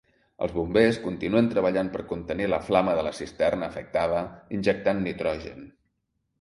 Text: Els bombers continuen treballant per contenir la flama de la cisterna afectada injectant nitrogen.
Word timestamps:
Els 0.43 0.53
bombers 0.53 0.97
continuen 1.03 1.49
treballant 1.51 1.91
per 1.97 2.07
contenir 2.13 2.49
la 2.55 2.61
flama 2.71 2.97
de 3.01 3.05
la 3.09 3.13
cisterna 3.21 3.71
afectada 3.73 4.25
injectant 4.59 5.07
nitrogen. 5.07 5.65